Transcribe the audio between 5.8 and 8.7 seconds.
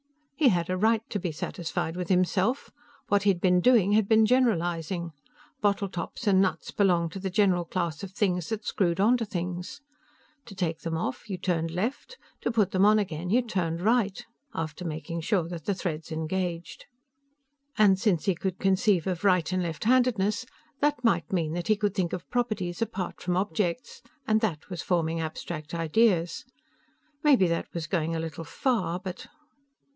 tops and nuts belonged to the general class of things that